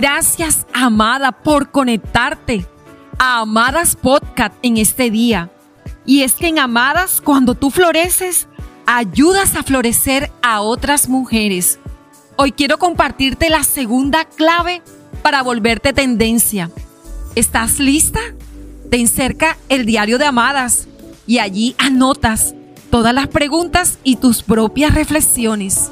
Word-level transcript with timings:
Gracias, 0.00 0.66
amada, 0.72 1.30
por 1.30 1.70
conectarte 1.70 2.66
a 3.18 3.40
Amadas 3.40 3.96
Podcast 3.96 4.54
en 4.62 4.78
este 4.78 5.10
día. 5.10 5.50
Y 6.06 6.22
es 6.22 6.32
que 6.32 6.46
en 6.46 6.58
Amadas, 6.58 7.20
cuando 7.20 7.54
tú 7.54 7.70
floreces, 7.70 8.48
ayudas 8.86 9.56
a 9.56 9.62
florecer 9.62 10.32
a 10.40 10.62
otras 10.62 11.06
mujeres. 11.06 11.78
Hoy 12.36 12.52
quiero 12.52 12.78
compartirte 12.78 13.50
la 13.50 13.62
segunda 13.62 14.24
clave 14.24 14.80
para 15.20 15.42
volverte 15.42 15.92
tendencia. 15.92 16.70
¿Estás 17.34 17.78
lista? 17.78 18.20
Te 18.90 18.98
encerca 18.98 19.58
el 19.68 19.84
diario 19.84 20.16
de 20.16 20.24
Amadas 20.24 20.88
y 21.26 21.40
allí 21.40 21.74
anotas 21.76 22.54
todas 22.90 23.12
las 23.12 23.28
preguntas 23.28 23.98
y 24.02 24.16
tus 24.16 24.42
propias 24.42 24.94
reflexiones. 24.94 25.90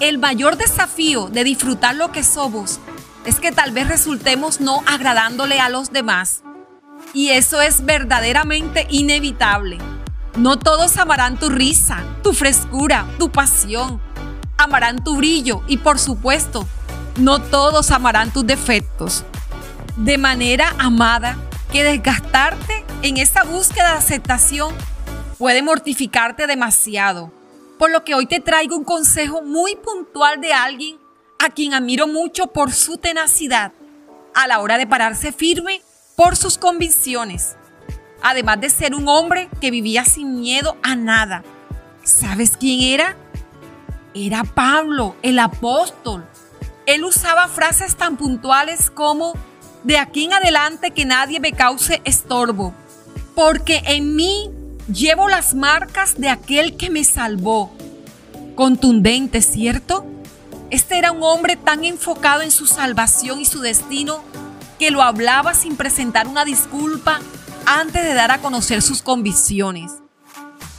El 0.00 0.16
mayor 0.16 0.56
desafío 0.56 1.26
de 1.26 1.44
disfrutar 1.44 1.94
lo 1.94 2.10
que 2.10 2.24
somos 2.24 2.80
es 3.24 3.38
que 3.38 3.52
tal 3.52 3.72
vez 3.72 3.88
resultemos 3.88 4.60
no 4.60 4.82
agradándole 4.86 5.60
a 5.60 5.68
los 5.68 5.92
demás. 5.92 6.42
Y 7.14 7.30
eso 7.30 7.60
es 7.60 7.84
verdaderamente 7.84 8.86
inevitable. 8.90 9.78
No 10.36 10.58
todos 10.58 10.96
amarán 10.96 11.38
tu 11.38 11.50
risa, 11.50 12.02
tu 12.22 12.32
frescura, 12.32 13.06
tu 13.18 13.30
pasión. 13.30 14.00
Amarán 14.56 15.04
tu 15.04 15.16
brillo 15.16 15.62
y 15.66 15.78
por 15.78 15.98
supuesto, 15.98 16.66
no 17.16 17.40
todos 17.40 17.90
amarán 17.90 18.32
tus 18.32 18.46
defectos. 18.46 19.24
De 19.96 20.16
manera 20.16 20.74
amada, 20.78 21.36
que 21.70 21.84
desgastarte 21.84 22.84
en 23.02 23.18
esa 23.18 23.44
búsqueda 23.44 23.92
de 23.92 23.98
aceptación 23.98 24.74
puede 25.38 25.62
mortificarte 25.62 26.46
demasiado. 26.46 27.32
Por 27.78 27.90
lo 27.90 28.04
que 28.04 28.14
hoy 28.14 28.26
te 28.26 28.40
traigo 28.40 28.76
un 28.76 28.84
consejo 28.84 29.42
muy 29.42 29.76
puntual 29.76 30.40
de 30.40 30.52
alguien 30.52 31.01
a 31.42 31.50
quien 31.50 31.74
admiro 31.74 32.06
mucho 32.06 32.46
por 32.46 32.72
su 32.72 32.98
tenacidad 32.98 33.72
a 34.32 34.46
la 34.46 34.60
hora 34.60 34.78
de 34.78 34.86
pararse 34.86 35.32
firme 35.32 35.82
por 36.14 36.36
sus 36.36 36.56
convicciones, 36.56 37.56
además 38.22 38.60
de 38.60 38.70
ser 38.70 38.94
un 38.94 39.08
hombre 39.08 39.48
que 39.60 39.72
vivía 39.72 40.04
sin 40.04 40.38
miedo 40.40 40.76
a 40.84 40.94
nada. 40.94 41.42
¿Sabes 42.04 42.56
quién 42.56 42.80
era? 42.94 43.16
Era 44.14 44.44
Pablo, 44.44 45.16
el 45.22 45.40
apóstol. 45.40 46.24
Él 46.86 47.02
usaba 47.02 47.48
frases 47.48 47.96
tan 47.96 48.16
puntuales 48.16 48.88
como, 48.88 49.32
de 49.82 49.98
aquí 49.98 50.26
en 50.26 50.34
adelante 50.34 50.92
que 50.92 51.04
nadie 51.04 51.40
me 51.40 51.52
cause 51.52 52.00
estorbo, 52.04 52.72
porque 53.34 53.82
en 53.86 54.14
mí 54.14 54.48
llevo 54.92 55.28
las 55.28 55.54
marcas 55.54 56.20
de 56.20 56.28
aquel 56.28 56.76
que 56.76 56.88
me 56.88 57.02
salvó. 57.02 57.72
Contundente, 58.54 59.42
¿cierto? 59.42 60.06
Este 60.72 60.96
era 60.96 61.12
un 61.12 61.22
hombre 61.22 61.56
tan 61.56 61.84
enfocado 61.84 62.40
en 62.40 62.50
su 62.50 62.66
salvación 62.66 63.42
y 63.42 63.44
su 63.44 63.60
destino 63.60 64.24
que 64.78 64.90
lo 64.90 65.02
hablaba 65.02 65.52
sin 65.52 65.76
presentar 65.76 66.26
una 66.26 66.46
disculpa 66.46 67.20
antes 67.66 68.02
de 68.02 68.14
dar 68.14 68.30
a 68.30 68.38
conocer 68.38 68.80
sus 68.80 69.02
convicciones. 69.02 69.92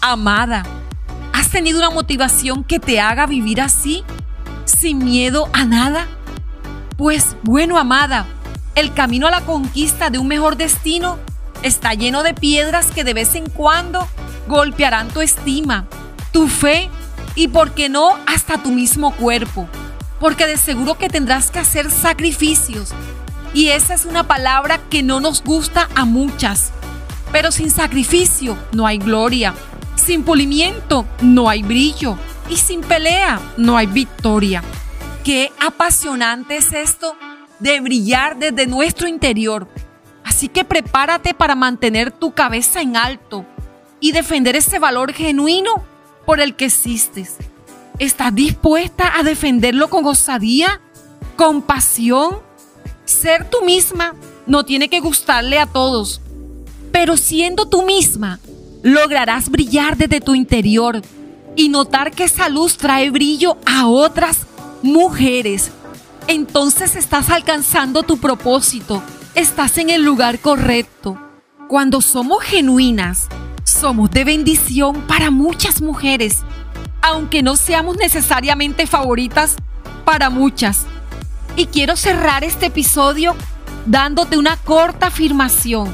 Amada, 0.02 0.63
¿has 1.31 1.52
tenido 1.52 1.77
una 1.77 1.91
motivación 1.91 2.63
que 2.63 2.80
te 2.80 3.00
haga 3.00 3.27
vivir 3.27 3.61
así, 3.61 4.03
sin 4.66 4.97
miedo 4.97 5.47
a 5.53 5.63
nada? 5.63 6.07
Pues 6.97 7.38
bueno, 7.44 7.78
amada, 7.78 8.25
el 8.73 8.95
camino 8.95 9.28
a 9.28 9.31
la 9.31 9.41
conquista 9.41 10.09
de 10.09 10.17
un 10.17 10.28
mejor 10.28 10.57
destino 10.57 11.19
está 11.61 11.94
lleno 11.94 12.23
de 12.23 12.33
piedras 12.33 12.89
que 12.89 13.03
de 13.03 13.13
vez 13.13 13.35
en 13.35 13.47
cuando 13.47 14.07
golpearán 14.47 15.09
tu 15.09 15.22
estima, 15.22 15.85
tu 16.31 16.47
fe 16.47 16.89
y, 17.35 17.50
por 17.50 17.75
qué 17.75 17.89
no, 17.89 18.17
hasta 18.25 18.57
tu 18.57 18.72
mismo 18.72 19.11
cuerpo 19.11 19.69
porque 20.23 20.47
de 20.47 20.55
seguro 20.55 20.97
que 20.97 21.09
tendrás 21.09 21.52
que 21.52 21.59
hacer 21.59 21.91
sacrificios. 21.91 22.93
Y 23.53 23.71
esa 23.71 23.93
es 23.93 24.05
una 24.05 24.25
palabra 24.25 24.79
que 24.89 25.03
no 25.03 25.19
nos 25.19 25.44
gusta 25.44 25.89
a 25.95 26.06
muchas. 26.06 26.72
Pero 27.34 27.51
sin 27.51 27.69
sacrificio 27.69 28.57
no 28.72 28.88
hay 28.88 29.00
gloria. 29.00 29.53
Sin 29.95 30.23
pulimiento 30.23 31.06
no 31.19 31.50
hay 31.50 31.62
brillo. 31.62 32.17
Y 32.50 32.56
sin 32.56 32.79
pelea 32.79 33.38
no 33.57 33.75
hay 33.75 33.88
victoria. 33.88 34.63
Qué 35.25 35.51
apasionante 35.59 36.56
es 36.56 36.72
esto 36.72 37.17
de 37.59 37.81
brillar 37.81 38.39
desde 38.39 38.66
nuestro 38.66 39.09
interior. 39.09 39.67
Así 40.23 40.47
que 40.47 40.63
prepárate 40.63 41.33
para 41.33 41.56
mantener 41.56 42.12
tu 42.12 42.31
cabeza 42.31 42.81
en 42.81 42.95
alto 42.95 43.45
y 44.00 44.13
defender 44.13 44.56
ese 44.56 44.79
valor 44.79 45.12
genuino 45.12 45.83
por 46.25 46.39
el 46.39 46.56
que 46.56 46.63
existes. 46.63 47.39
¿Estás 48.00 48.34
dispuesta 48.34 49.18
a 49.18 49.24
defenderlo 49.24 49.90
con 49.90 50.06
osadía, 50.06 50.81
con 51.36 51.62
pasión? 51.62 52.38
Ser 53.06 53.50
tú 53.50 53.64
misma 53.64 54.16
no 54.48 54.66
tiene 54.66 54.90
que 54.90 55.00
gustarle 55.00 55.59
a 55.59 55.68
todos, 55.68 56.20
pero 56.92 57.18
siendo 57.18 57.68
tú 57.68 57.84
misma, 57.84 58.40
lograrás 58.81 59.50
brillar 59.50 59.96
desde 59.96 60.22
tu 60.22 60.34
interior 60.34 61.02
y 61.56 61.70
notar 61.70 62.12
que 62.12 62.24
esa 62.24 62.50
luz 62.50 62.78
trae 62.78 63.12
brillo 63.12 63.58
a 63.66 63.88
otras 63.88 64.48
mujeres. 64.81 65.72
Entonces 66.28 66.96
estás 66.96 67.30
alcanzando 67.30 68.02
tu 68.02 68.18
propósito, 68.18 69.04
estás 69.36 69.78
en 69.78 69.92
el 69.92 70.04
lugar 70.04 70.40
correcto. 70.40 71.20
Cuando 71.68 72.02
somos 72.02 72.44
genuinas, 72.44 73.28
somos 73.64 74.10
de 74.10 74.24
bendición 74.24 75.02
para 75.02 75.30
muchas 75.30 75.81
mujeres 75.81 76.40
aunque 77.03 77.44
no 77.44 77.58
seamos 77.58 77.97
necesariamente 77.97 78.88
favoritas 78.88 79.58
para 80.06 80.30
muchas. 80.30 80.86
Y 81.58 81.66
quiero 81.66 81.97
cerrar 81.97 82.46
este 82.46 82.68
episodio 82.68 83.36
dándote 83.86 84.38
una 84.38 84.56
corta 84.56 85.08
afirmación. 85.08 85.94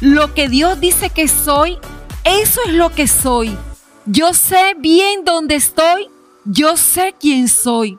Lo 0.00 0.34
que 0.34 0.50
Dios 0.50 0.78
dice 0.80 1.08
que 1.08 1.28
soy, 1.28 1.78
eso 2.24 2.60
es 2.66 2.74
lo 2.74 2.90
que 2.90 3.08
soy. 3.08 3.56
Yo 4.04 4.34
sé 4.34 4.74
bien 4.78 5.24
dónde 5.24 5.54
estoy, 5.54 6.10
yo 6.44 6.76
sé 6.76 7.14
quién 7.18 7.48
soy. 7.48 7.98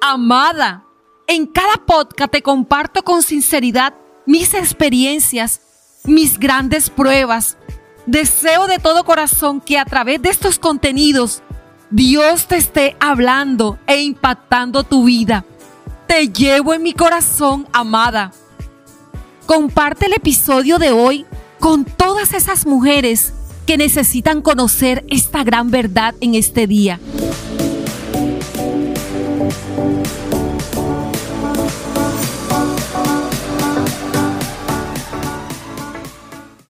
Amada, 0.00 0.84
en 1.26 1.46
cada 1.46 1.84
podcast 1.84 2.32
te 2.32 2.42
comparto 2.42 3.02
con 3.04 3.22
sinceridad 3.22 3.94
mis 4.24 4.54
experiencias, 4.54 5.60
mis 6.04 6.38
grandes 6.38 6.88
pruebas. 6.88 7.58
Deseo 8.06 8.66
de 8.68 8.78
todo 8.78 9.04
corazón 9.04 9.60
que 9.60 9.78
a 9.78 9.84
través 9.84 10.22
de 10.22 10.30
estos 10.30 10.58
contenidos 10.58 11.42
Dios 11.90 12.46
te 12.46 12.56
esté 12.56 12.96
hablando 13.00 13.78
e 13.86 14.02
impactando 14.02 14.84
tu 14.84 15.04
vida. 15.04 15.46
Te 16.06 16.28
llevo 16.28 16.74
en 16.74 16.82
mi 16.82 16.92
corazón, 16.92 17.66
amada. 17.72 18.32
Comparte 19.46 20.06
el 20.06 20.12
episodio 20.12 20.78
de 20.78 20.92
hoy 20.92 21.24
con 21.58 21.86
todas 21.86 22.34
esas 22.34 22.66
mujeres 22.66 23.32
que 23.66 23.78
necesitan 23.78 24.42
conocer 24.42 25.04
esta 25.08 25.44
gran 25.44 25.70
verdad 25.70 26.14
en 26.20 26.34
este 26.34 26.66
día. 26.66 27.00